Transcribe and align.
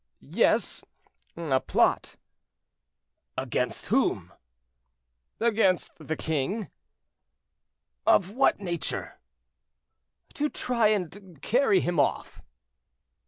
"Yes, 0.23 0.81
a 1.37 1.59
plot." 1.59 2.15
"Against 3.37 3.85
whom?" 3.85 4.33
"Against 5.39 5.91
the 5.99 6.15
king." 6.15 6.71
"Of 8.07 8.31
what 8.31 8.59
nature?" 8.59 9.19
"To 10.33 10.49
try 10.49 10.87
and 10.87 11.39
carry 11.43 11.81
him 11.81 11.99
off." 11.99 12.41